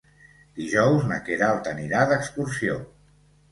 [0.59, 2.83] Dijous na Queralt anirà d'excursió.